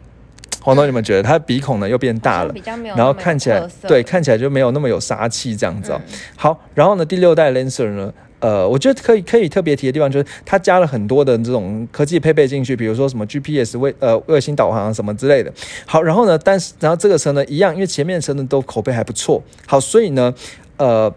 [0.62, 2.60] 黄总，你们觉得它的鼻孔呢又变大了比？
[2.60, 6.00] 较没有然后看起来对，看起来就没有那么有杀气这样子哦。
[6.06, 15.52] 嗯好，然后呢，第六代 Lancer 呢，呃，我觉得可以可以特别提的地方就是它加了很多的这种科技配备进去，比如说什么 GPS 卫呃卫星导航什么之类的。
[15.86, 20.34] 好，然后呢，但是然后这个车呢一样，因为前面的车呢都口碑还不错，好，所以呢，
[20.76, 21.12] 呃。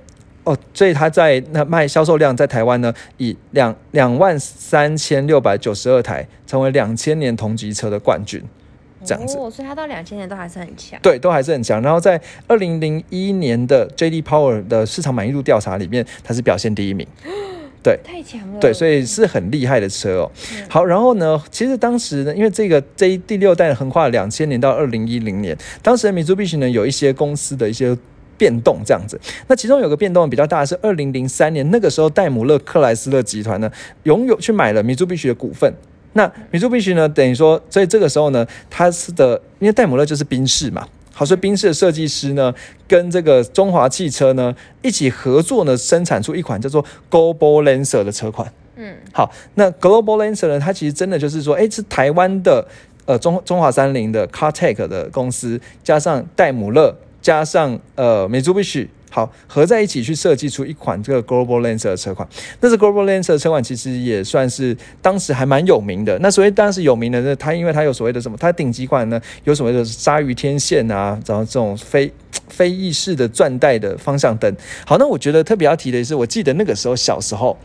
[0.46, 8.44] 哦，所以它在那卖销售量在台湾呢，以两两万三千六百九十二台，成为两千年同级车的冠军，
[9.06, 9.38] 这样子。
[9.38, 11.00] 哦，所以它到两千年都还是很强。
[11.02, 11.82] 对，都还是很强。
[11.82, 17.08] 然后在二零零一年的 JD Power 的市场满意度调查里面，它是表现第一名。
[17.84, 18.60] 对太强了。
[18.60, 20.32] 对，所以是很厉害的车哦。
[20.70, 27.98] 好，然后呢，其实当时呢，因为这个这一第六代横跨两千年到二零一零年，当时的 Mitsubishi 呢有一些公司的一些。
[28.36, 33.72] 变动这样子，那其中有个变动比较大的是二零零三年，那个时候戴姆勒克莱斯勒集团呢
[34.04, 35.72] 拥有去买了 Mitsubishi 的股份，
[36.14, 42.54] 那 Mitsubishi 呢，等于说，所以这个时候呢，它是的，因为戴姆勒就是宾士嘛，好，所以宾士的设计师呢，
[42.88, 48.52] 跟这个中华汽车呢一起合作呢，生产出一款叫做 Global Lancer 的车款。
[48.76, 52.66] 嗯，好，那 Global Lancer 呢，它其实真的就是说，哎，是台湾的
[53.06, 58.88] 呃中中华三菱的 CarTech 的公司，加上戴姆勒，加上呃 Mitsubishi。
[59.14, 62.28] 好，合在一起去设计出一款这个 Global Lancer 的车款。
[62.60, 66.18] 那这 Global Lancer 的车款其实也算是当时还蛮有名的。
[66.18, 72.12] 那所谓当时有名的呢，它因为它有所谓的什么，它顶级款呢有所谓的鲨鱼天线啊，然后这种非
[72.48, 74.52] 非翼式的钻带的方向灯。
[74.84, 77.56] 好，那我觉得特别要提的是，我记得那个时候小时候，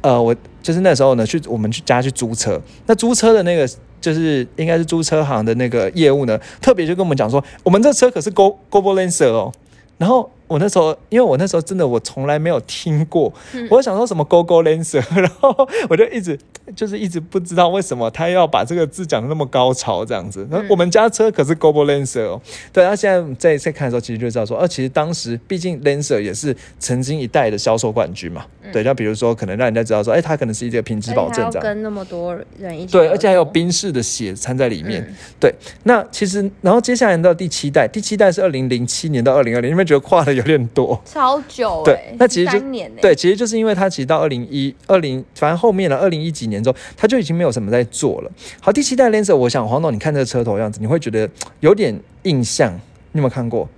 [0.00, 3.68] 呃，我就是那时候呢，去我们去家去租车，那租车的那个
[4.00, 9.52] 就是应该是租车行的那个业务呢，特别就跟我们讲说，我们这车可是 Go Global Lancer 哦。
[9.96, 13.32] 然后我那时候，因为我那时候真的我从来没有听过，
[13.70, 16.38] 我想说什么 Go Go Lancer，然后我就一直
[16.76, 20.46] 就是一直不知道为什么他要把这个字讲的那么高潮这样子。
[20.50, 22.40] 那、我们家车可是 Go Go Lancer 哦，
[22.72, 22.84] 对。
[22.84, 28.82] 那现在在在看的时候，其实就知道说，哦，其实当时毕竟 Lancer 也是曾经一代的销售冠军嘛，对。
[28.82, 31.74] 那比如说可能让人家知道说，哎，他可能是一个品质保证而且这样。
[31.74, 35.02] 跟那么多人一起对，而且还有作宾士的血掺在里面。
[35.08, 35.54] 嗯对，
[35.84, 41.00] 那其实然后接下来到第七代，第七代是二零零七年到二零二零，你们觉得跨的有点多？
[41.04, 42.98] 超久对欸那其实就三年呢。
[43.00, 48.30] 对，其实就是因为它其实到二零一二零，反正后面了二零一几年之后，它就已经没有什么在做了。
[48.60, 51.28] 好，第七代 Lancer，我想黄董，你看这个车头样子，你会觉得
[51.60, 52.72] 有点印象，
[53.12, 53.68] 你有没有看过？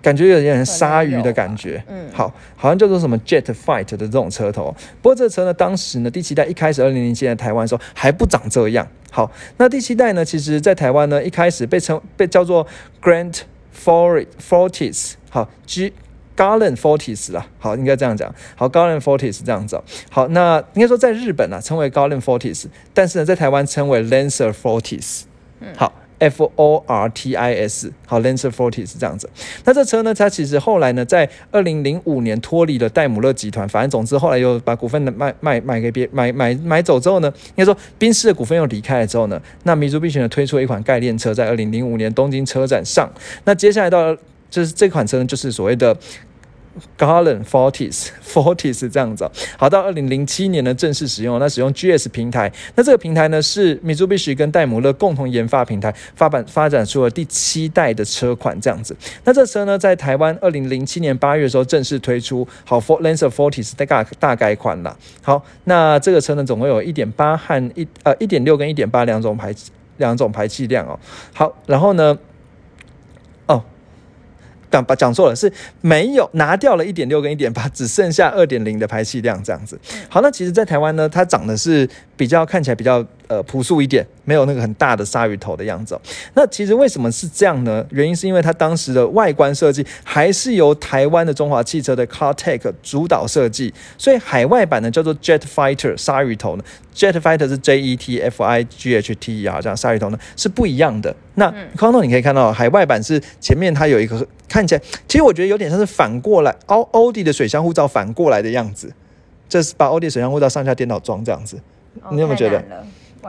[0.00, 4.74] 感觉有点鲨鱼的感觉，嗯好，好像叫做什么 Jet Fight 的这种车头。
[5.02, 8.86] 不过这个车呢，当时呢，第七代一开始二零零七年台湾的时候还不长这样。
[9.10, 12.64] 好，那第七代呢，其实在台湾呢，一开始被称被叫做
[13.02, 13.40] Grand
[13.82, 15.92] For Fortis，好 G。
[16.36, 18.32] Garland Fortis 啦，好，应该这样讲。
[18.54, 25.22] 好，Garland Fortis 这样子哦、好，那应该说在日本啊，称为 Garland Fortis，但是呢，在台湾称为 Lancer Fortis。
[25.76, 25.92] 好。
[26.18, 29.28] F O R T I S，好，Lancer Fortis 这样子。
[29.64, 43.08] 那这车呢，它其实后来呢，在二零零五年脱离了戴姆勒集团，反正总之后来又把股份的卖卖卖给别买买买走之后呢，应该说宾士的股份又离开了之后呢，那 Mitsubishi 呢推出了一款概念车，在二零零五年东京车展上。
[43.44, 44.16] 那接下来到
[44.50, 45.96] 就是这款车呢，就是所谓的
[46.98, 58.96] Garland Fortis Fortis 这样子、好，到二零零七年呢正式使用，那使用 GS 平台，那这个平台呢是 Mitsubishi 跟戴姆勒共同研发平台，发展发展出了第七代的车款这样子。
[59.24, 64.96] 那这车呢在台湾二零零七年八月的时候正式推出，好 For Lancer Fortis 的大大改款啦。
[65.22, 69.54] 好，那这个车呢总共有一点八和一呃一点六跟一点八两种排
[69.96, 70.98] 两种排气量哦。
[71.32, 72.18] 好，然后呢，
[73.46, 73.62] 哦。
[74.70, 79.78] 讲把讲错了，是没有拿掉了一点六跟一点八，只剩下二点零的排气量这样子。
[80.08, 86.00] 好，那其实，在台湾呢，它长的是比较看起来比较呃朴素一点，没有那个很大的鲨鱼头的样子、哦。
[86.34, 87.86] 那其实为什么是这样呢？
[87.90, 96.64] 原因是因为它当时的外观设计还是由台湾的中华汽车的 CarTech 主导设计，所以海外版呢叫做 Jet Fighter 鲨鱼头呢
[96.94, 101.14] ，Jet Fighter 是 J E T F I G H T E R 这样鲨鱼头呢是不一样的。
[101.34, 108.92] 那康头你可以看到，海外版是前面它有一个看起来，其实我觉得有点像是反过来，欧奥迪的水箱护罩反过来的样子，
[109.48, 111.56] 这是把欧迪水箱护罩上下颠倒装这样子。
[112.02, 112.62] 哦你有没有觉得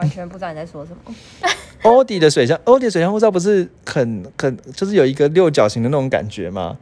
[0.00, 1.14] 完全不知道你在说什么。
[1.82, 6.76] 奥迪的水箱，奥迪的水箱护罩不是很很就是有一个六角形的那种感觉吗？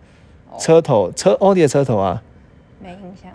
[0.58, 2.22] 车头车奥迪的车头啊，
[2.82, 3.30] 没印象。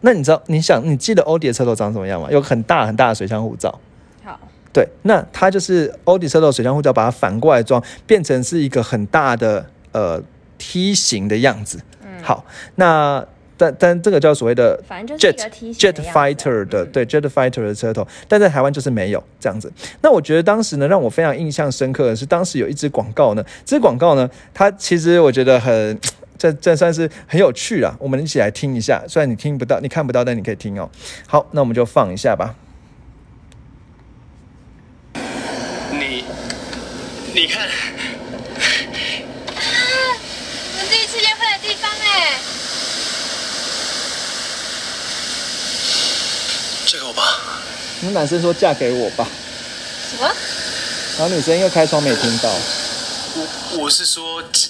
[0.00, 2.28] 那你知道你想你记得奥迪的车头长什么样吗？
[2.30, 3.80] 有很大很大的水箱护罩。
[4.22, 4.38] 好，
[4.72, 10.22] 对，那它就是奥迪车头水箱护罩，把它反过来装，变成是一个很大的呃
[10.56, 11.80] 梯形的样子。
[12.04, 12.44] 嗯，好，
[12.76, 13.26] 那
[13.58, 14.82] 但但这个叫所谓的
[15.18, 15.34] Jet
[15.74, 19.70] Jet Fighter 的嗯对 Jet Fighter 的车头，但在台湾就是没有这样子。
[20.00, 25.98] 那我觉得当时呢，让我非常印象深刻的是，当时有一支广告呢，这支广告呢，它其实我觉得很。
[26.38, 29.02] 这这算是很有趣啦，我们一起来听一下。
[29.08, 30.88] 虽然你听不到，你看不到，但你可以听哦。
[31.26, 32.54] 好，那我们就放一下吧。
[35.90, 36.24] 你，
[37.34, 37.68] 你看，
[39.56, 42.38] 我们第一次约会的地方哎，
[46.86, 47.20] 这个我吧，
[48.00, 49.26] 那男生说嫁给我吧，
[50.10, 50.30] 什么？
[51.18, 52.48] 然后女生因为开窗没听到，
[53.34, 53.46] 我
[53.80, 54.68] 我是说加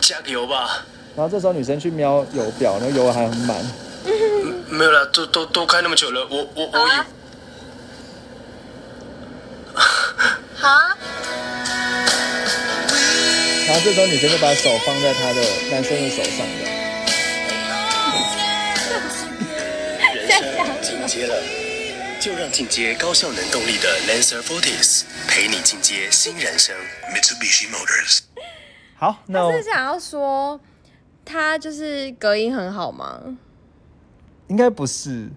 [0.00, 0.84] 加个油吧，
[1.16, 3.56] 然后这时候女生去瞄油表，那个油还很满。
[4.68, 6.98] 没有啦，都都都开那么久了，我我我以好
[9.78, 9.80] 啊？
[10.56, 10.90] 好啊，
[13.66, 16.70] 然后这时候女生就把手放在他的男生的手上的。
[20.14, 20.42] 人生
[20.82, 21.34] 进阶了，
[22.20, 26.76] 就让进阶高效能动力的 Lancer Fortis 陪你进阶新人生。
[27.14, 28.20] Mitsubishi Motors。
[28.94, 30.60] 好，那我是想要说
[31.24, 33.38] 它就是隔音很好吗？
[34.48, 35.30] 应该不是，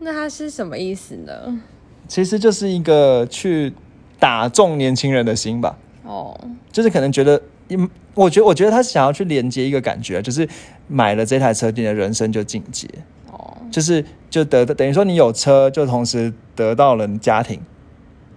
[0.00, 1.62] 那它是什么意思呢？
[2.06, 3.72] 其实就是一个去
[4.18, 6.38] 打中年轻人的心吧，哦，
[6.70, 10.46] 就是可能觉得，嗯，我觉得我觉得他想要去连接一个感觉，就是
[10.88, 12.86] 买了这台车，你的人生就进阶，
[13.30, 17.60] 哦，就是就得等于说你有车，就同时得到了家庭。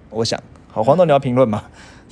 [0.10, 1.64] 我想，好，黄豆你要评论吗？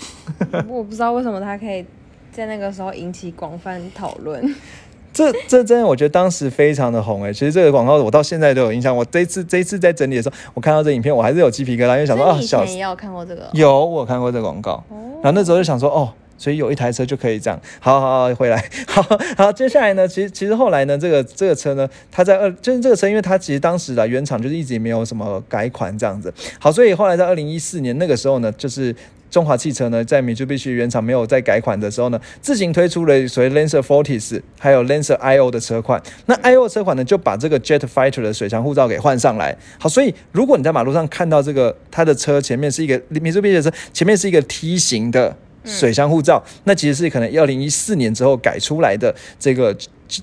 [0.69, 1.85] 我不知道为什么他可以
[2.31, 4.55] 在那个时候引起广泛讨论。
[5.11, 8.95] 这这真的，我觉得当时非常的红诶、其实这个广告我到现在都有印象。
[8.95, 13.49] 我这一次这一次在整理的时候，我看到这影片，我还是有鸡皮疙瘩，因为想说啊，小以也有看过这个？
[13.51, 14.81] 有我有看过这个广告，
[15.21, 16.13] 然后那时候就想说哦。
[16.43, 19.01] 所以有一台车就可以这样，好好好，回来， 好
[19.37, 19.49] 好。
[19.49, 26.33] 接下来呢，其实其实后来呢，这个这个车呢，它在二就是这个车，因为它其实当时的原厂就是一直没有什么改款这样子。
[26.59, 28.93] 好，所以后来在二零一四年那个时候呢，就是
[29.31, 36.03] 中华汽车呢，在米其林原厂没有再改款的时候呢，自行推出了所谓 Lancer Fortis 还有 Lancer IO 的车款。
[36.25, 39.55] 那 IO 车款呢，就把这个 Jet Fighter 的水箱护罩给换上来。
[39.79, 45.33] 好，所以如果你在马路上看到这个它的车前面是一个 Mitsubishi 的车前面是一个梯形的。
[45.65, 49.75] 水箱护照，那其实是可能二零一四年之后改出来的这个，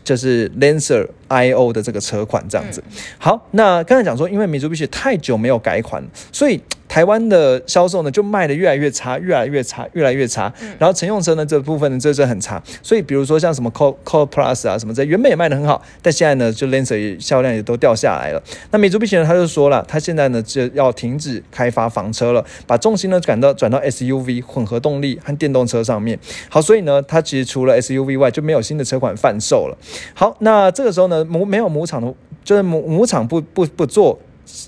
[0.04, 2.82] 就是 Lancer IO 的这个车款这样子。
[3.18, 10.52] 好，那刚才讲说，因为 Mitsubishi 太久没有改款，所以台湾的销售呢就卖的越来越差，越来越差，越来越差。
[10.76, 18.42] 然后乘用车呢这部分呢这是很差，所以比如说像什么 Co Co Plus 啊什么这原本也卖的很好，但现在呢就 Lancer 也销量也都掉下来了。
[18.72, 26.18] 那 Mitsubishi 呢他就说了，他现在呢就要停止开发房车了，把重心呢转到转到 SUV 混合动力和电动车上面。
[26.48, 29.78] 好，所以呢它其实除了 SUV 外就没有新的车款贩售了。
[30.12, 34.18] 好，那这个时候呢母没有母厂的，就是母母厂不不不做。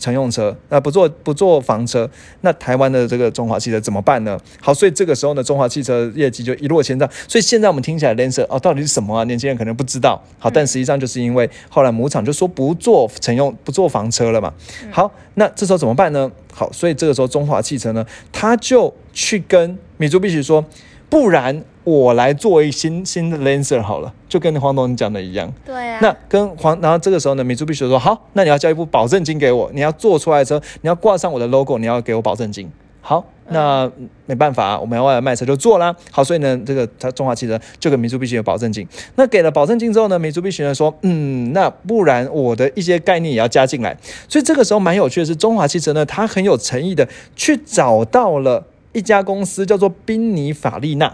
[0.01, 2.09] 乘用车，那不做不做房车，
[2.43, 4.39] 那台湾的这个中华汽车怎么办呢？
[4.61, 7.09] 好，所以这个时候呢，中华汽车业绩就一落千丈。
[7.27, 9.25] 所以现在我们听起来 Lancer 哦，到底是什么啊？
[9.25, 10.23] 年轻人可能不知道。
[10.39, 14.53] 好，但实际上就是因为后来母厂就说不做乘用不做房车了嘛。
[14.91, 16.31] 好，那这时候怎么办呢？
[16.53, 20.65] 好，所以这个时候中华汽车呢，他就去跟米珠必须说，
[21.09, 25.53] 不然我来做一新新的 Lancer 好了，就跟黄董讲的一样。
[25.65, 32.71] 对啊，那跟黄，然后这个时候呢，米珠必须说好，那你要交一部保证金给我，你要做出来的车，你要挂上我的 logo，你要给我保证金。
[33.05, 35.93] 好，那嗯没办法、我们要卖车就做啦。
[36.13, 38.87] 好，所以呢，这个他中华汽车就给米珠必须有保证金。
[39.17, 43.97] 那给了保证金之后呢，米珠必须呢说，嗯，那不然我的一些概念也要加进来。
[44.29, 51.13] 所以这个时候蛮有趣的是，中华汽车呢，它很有诚意的去找到了一家公司，叫做宾尼法利纳。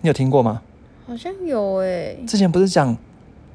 [0.00, 0.62] 你有听过吗？
[1.06, 2.94] 好像有哎、之前不是讲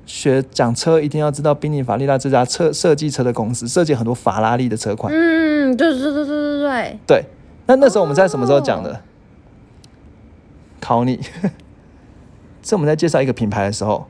[0.08, 5.14] 学讲车一定要知道宾尼法利纳这家车设计车的公司，设计很多法拉利的车款。
[5.14, 7.26] 嗯，对对对对对对，对，
[7.68, 9.02] 那那时候我们在什么时候讲的？
[10.82, 11.20] 考你，
[12.64, 14.08] 这我们在介绍一个品牌的时候，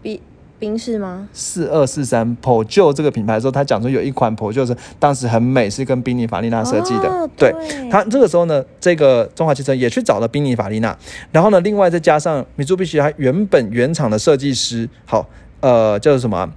[0.00, 0.20] 宾
[0.64, 1.28] 宾士吗？
[1.34, 7.08] 四二四三 Peugeot 这个品牌的时候，他讲说有一款 Peugeot 是当时很美，是跟宾尼法利娜设计的。
[7.10, 10.96] 哦对对他这个时候呢，这个中华汽车也去找了宾尼法利娜，
[11.30, 15.28] 然后呢，另外再加上米珠必须它原本原厂的设计师，好，
[15.60, 16.50] 呃，叫做什么啊、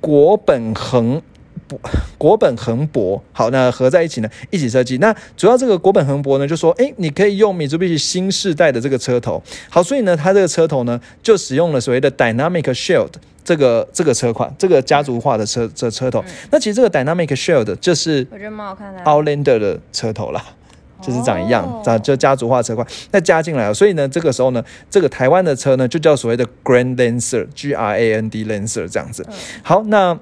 [0.00, 1.20] 国本恒
[1.70, 1.80] 博
[2.18, 4.98] 国本恒博，好，那合在一起呢，一起设计。
[4.98, 13.12] 那主要这个国本恒博呢，就说，诶，你可以用 Mitsubishi 新世代的这个车头，好，所以呢，它这个车头呢，就使用了所谓的 Dynamic Shield
[13.44, 16.24] 这个这个车款，这个家族化的车这车头。
[16.50, 19.04] 那其实这个 Dynamic Shield 就是我觉得蛮好看的啊。
[19.04, 20.44] Outlander 的车头啦。
[21.02, 29.26] 就是长一样哦，长就家族化车款，那加进来了，所以呢，这个时候呢，这个台湾的车呢，就叫所谓的 Grand Lancer，G R A N D Lancer 这样子。
[29.62, 30.14] 好，那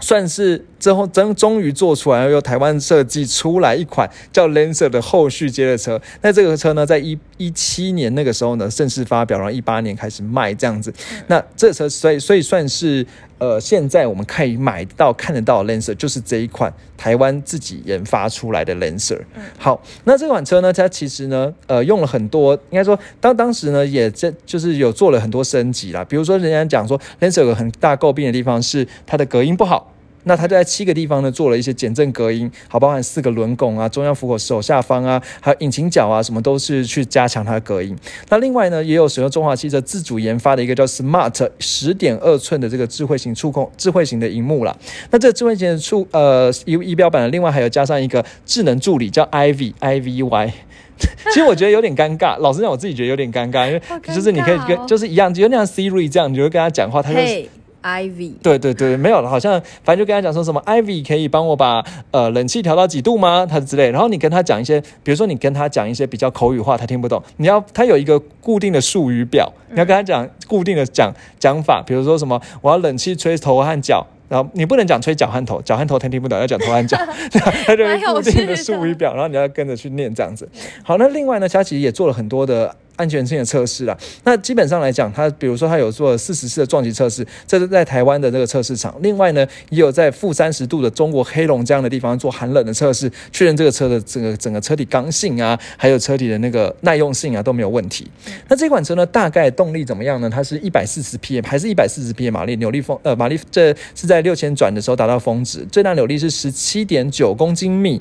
[0.00, 6.00] 算是之后终终于做出来了，由台湾设计出来一款叫 Lancer 的后续接的车。
[6.22, 10.94] 那这个车呢，在一一七年那个时候呢，正式发表，然后一八年开始卖这样子。
[11.26, 13.04] 那这车所以所以算是
[13.38, 19.18] 呃，现在我们可以买到看得到的 Lancer，就是这一款台湾自己研发出来的 Lancer。
[19.58, 26.04] 好，那这款车呢，它其实呢，呃，用了很多，应该说当当时呢，也这就是有做了很多升级啦。
[26.04, 29.94] 比如说，人家讲说 Lancer 有个很大诟病的地方是它的隔音不好。
[30.28, 37.96] 那它就在七个地方呢做了一些减震隔音，好，包含四个轮拱啊、中央扶手手下方啊，还有引擎角啊，什么都是去加强它的隔音。
[38.28, 44.76] 那另外呢，也有使用中华汽车自主研发的一个叫 Smart 十点二寸的这个智慧型触控、智慧型的荧幕啦。
[45.10, 50.52] 那这个智慧型的触呃仪仪表板呢，另外还有加上一个智能助理叫 Ivy I V Y。
[51.30, 53.82] 其实我觉得有点尴尬， 老实讲，我自己觉得有点尴尬，因为
[54.14, 57.48] 就是你可以跟哦就是一样，有点像 Siri 这样，你就会跟他讲话，他就嘿
[57.86, 63.46] ，Ivy，对对对，没有了，好像反正就跟他讲说什么，Ivy 可以帮我把呃冷气调到几度吗？
[63.48, 74.04] 他之类，然后你跟他讲一些，比如说你跟他讲一些比较口语化，他听不懂，你要他有一个固定的术语表，你要跟他讲固定的讲讲法，比如说什么我要冷气吹头和脚。
[74.28, 76.98] 然后你不能讲吹脚和头，脚和头他听不懂，要讲头和脚，
[77.64, 80.48] 他就固定的术语表，然后你要跟着去念这样子。
[80.82, 83.96] 好，那另外呢，他其实也做了很多的安全性的测试啦。
[84.24, 88.94] 那基本上来讲，它比如说它有做四十次的撞击测试，这是在台湾的这个测试场。
[89.00, 98.10] 另外呢，也有在负三十度的中国黑龙江的地方做寒冷的测试，确认这个车的这个整个车体刚性啊，还有车体的那个耐用性啊都没有问题。
[98.48, 100.28] 那这款车呢，大概动力怎么样呢？
[100.28, 102.56] 它是一百四十匹，还是一百四十匹马力？
[102.56, 108.00] 扭力峰呃马力这是在六千转的时候达到峰值，最大扭力是十七点九公斤米。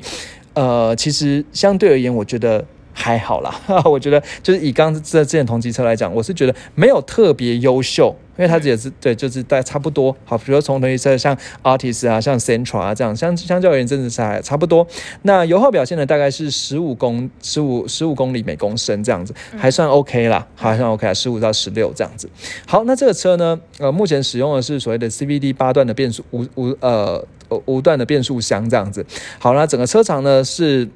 [0.53, 2.65] 呃，其实相对而言，我觉得
[2.97, 3.53] 还好啦。
[3.85, 10.15] 我觉得就是以刚这之前同级车来讲，我是觉得没有特别优秀，因为它也是对，就是大概差不多。
[10.23, 14.87] 好，比如说从同级车像 Artis 啊、像 Central 啊这样，相相较而言真的是还差不多。
[15.23, 22.29] 那油耗表现呢，大概是十五公十五十五公里每公升这样子，还算 OK 啦，还算 OK 啊，十五到十六这样子。
[22.65, 29.05] 好，那这个车呢，呃，目前使用的是所谓的 CVD 八段的变速无无呃呃无段的变速箱这样子。
[29.37, 30.87] 好，那整个车长呢是。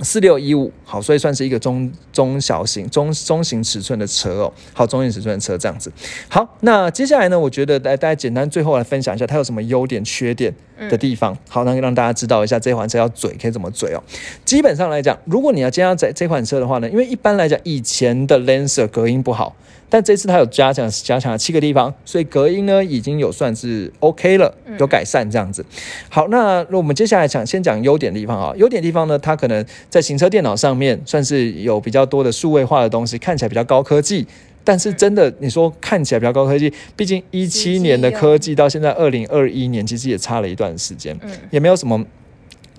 [0.00, 4.52] 四六一五，好，所以算是一个中中小型、中中型尺寸的车哦。
[4.72, 5.92] 好，中型尺寸的车这样子。
[6.28, 10.54] 好，那接下来呢，我觉得来大家简单最后来分享一下它有什么优点、缺点
[10.88, 11.36] 的地方。
[11.48, 14.02] 好，那让大家知道一下这款车要嘴可以怎么嘴哦。
[14.44, 19.56] 基本上来讲，如果你要今天要在这款车的话呢，因为一般来讲以前的 Lancer 隔音不好，
[19.90, 25.64] 但这次它有加强加强了七个地方，所以隔音呢已经有算是 OK 了，有改善这样子。
[26.08, 28.54] 好，那我们接下来讲先讲优点的地方啊。
[28.56, 34.26] 优点地方呢，它可能在行车电脑上面算是有比较多的数位化的东西，看起来比较高科技。
[34.64, 41.18] 但是真的，你说看起来比较高科技，毕竟一七年的科技到现在二零二一年，其实也差了一段时间，
[41.50, 42.04] 也没有什么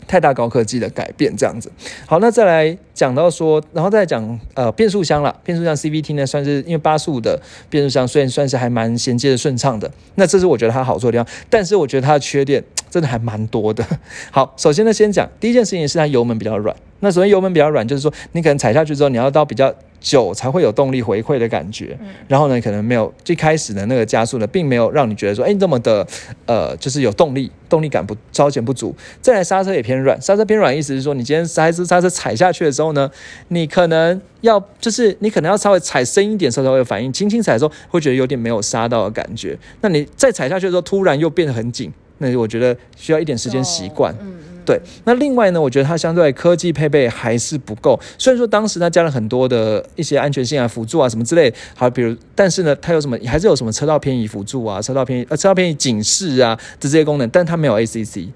[0.10, 1.72] 太大高科技的改变，这样子。
[2.08, 7.40] 好，那再来讲到说，然后再讲呃变速箱啦，变速箱 CVT 呢，算是因为八速的
[7.70, 13.86] 变速箱，虽然算是还蛮衔接的顺畅的，那这是我觉得它好处的地方，但是我觉得它的缺点真的还蛮多的。
[14.32, 16.76] 好，首先呢，先讲第一件事情是它油门比较软。
[17.02, 21.98] 那首先油门比较软，就是说你可能踩下去之后，你要到比较久才会有动力回馈的感觉。
[22.28, 26.06] 然后呢，可能没有最开始的那个加速呢，并没有让你觉得说，哎，这么的
[26.46, 28.96] 呃，就是有动力，动力感不稍显不足。
[29.22, 33.10] 再来刹车也偏软，刹车偏软意思是说，你今天刹车刹车踩下去的时候呢，
[33.50, 39.58] 你可能要就是你可能要稍微踩深一点时候才会有反应，轻轻踩的时候会觉得有点没有刹到的感觉。
[39.82, 44.16] 那你再踩下去的时候，突然又变得很紧，那我觉得需要一点时间习惯。
[44.22, 44.38] 嗯
[44.70, 48.00] 对，那另外呢，我觉得它相对科技配备还是不够。
[48.20, 58.28] 虽然说当时它加了很多的一些安全性啊、辅助啊什么之类，好，比如，但是呢，它有什么还是有什么车道偏移辅助啊、车道偏移呃车道偏移警示啊的这些功能，但它没有 ACC。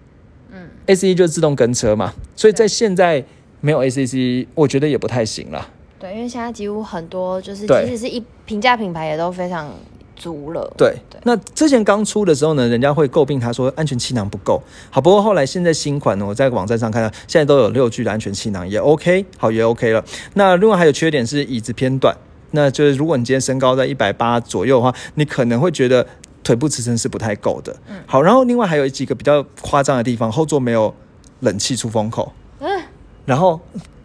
[0.52, 3.24] 嗯，ACC 就是自动跟车嘛，所以在现在
[3.62, 5.70] 没有 ACC，我觉得也不太行了。
[6.00, 9.70] 对，因为现在几乎很多就是，对即使是一平价品牌也都非常
[10.16, 10.74] 足了。
[10.78, 14.62] 对对，那之前刚出的时候呢，人家会诟病他说安全气囊不够。
[14.90, 20.04] 好，不过后来现在新款呢，我在网站上看到，现在都有六具的安全气囊，也 OK，好也 OK 了。
[20.34, 22.16] 那另外还有缺点是椅子偏短，
[22.52, 26.06] 那就是如果你今天身高在一百八左右的话，你可能会觉得。
[26.44, 27.74] 腿部支撑是不太够的。
[28.06, 30.94] 好，然后另外还有几个比较夸张的地方，后座没有
[31.40, 32.84] 冷气出风口，嗯，
[33.26, 33.58] 然后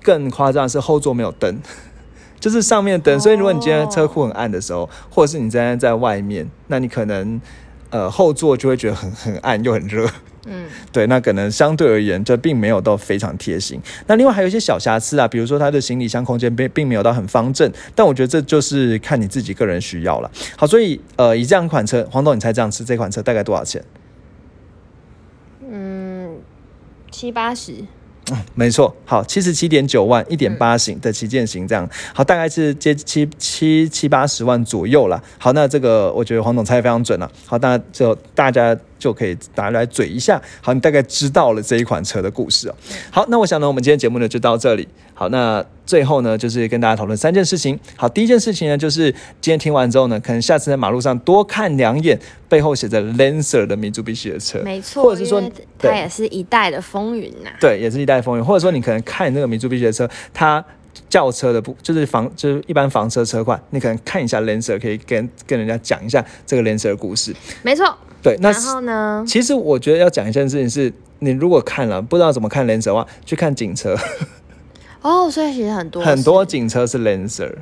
[0.04, 1.58] 更夸张的是后座没有灯，
[2.40, 3.20] 就是上面的灯。
[3.20, 7.40] 所以如果你今天车库很暗的时候，或者是你今天在外面，那你可能
[7.90, 10.08] 呃后座就会觉得很很暗又很热。
[10.50, 13.78] 嗯，对，那可能相对而言，这并没有到非常贴心。
[14.06, 20.30] 那另外还有一些小瑕疵啊，比如说它的行李箱空间并并没有到很方正，但我觉得这就是看你自己个人需要了。
[20.56, 23.84] 好，所以呃，以这样一款车，黄董，你猜这样吃这款车大概多少钱？
[25.70, 26.38] 嗯，
[27.10, 27.84] 七八十，
[28.54, 35.22] 没错，好，七十七点九万，一点八型的旗舰型这样，好，大概是接七七七八十万左右了。
[35.38, 37.30] 好，那这个我觉得黄总猜得非常准了。
[37.46, 42.74] 好，大家就大家就可以大家来嘴一下，好，你大概知道了这一款车的故事哦。
[43.10, 44.86] 好，那我想呢，我们今天节目呢就到这里。
[45.14, 47.78] 好，那最后呢，就是跟大家讨论三件事情。
[47.96, 52.18] 好，第一件事情呢，就是今天听完之后呢，可能下次在马路上多看两眼
[52.48, 55.42] 背后写着 Lancer 的米珠必须的车，没错，或者是说
[55.78, 60.64] 它也是一代的风云呐、对，也是一代风云，或者说你可能看那个米珠必须的车，它
[61.08, 67.34] 轿车的不就是房就是一般房车车款，你可能看一下 Lancer，可以跟跟人家讲一下这个 Lancer 的故事。
[67.62, 67.96] 没错。
[68.22, 69.24] 对，那然后呢？
[69.26, 73.96] 其实我觉得要讲一件事情是，你如果看了不知道怎么看 Lancer 的话，去看警车，
[75.02, 77.52] 哦，所以其实很多很多警车是 Lancer。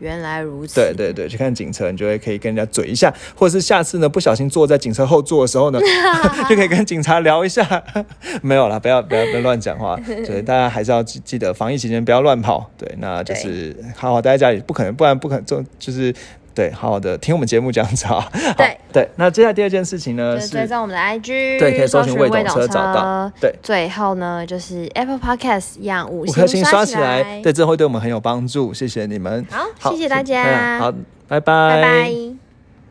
[0.00, 0.74] 原来如此。
[0.74, 5.80] 对对对，去看警车，你就会可以跟人家嘴一下，或者是下次呢不小心坐在警车后座的时候呢，
[6.50, 7.82] 就可以跟警察聊一下。
[8.42, 12.68] 没有啦，不要不要不要乱讲话，对，大家还是要记记得防疫期间不要乱跑。
[12.76, 16.12] 对，那就是好好待在家里，不可能，不然不可能就就是。
[16.54, 18.30] 对，好好的听我们节目这样子啊。
[18.56, 18.78] 对。
[18.92, 22.68] 对，那接下来第二件事情呢就是追踪我们的 IG，对可以搜寻寻未懂懂车。
[22.68, 23.32] 找到。
[23.40, 23.52] 对。
[23.60, 29.44] 最后呢，就是 Apple Podcast 一样五五颗星刷刷起来，对，这会对我们很有帮助，谢谢你们。
[29.80, 30.92] 好谢谢大家好，
[31.26, 31.40] 拜，拜。
[31.40, 32.43] 拜拜。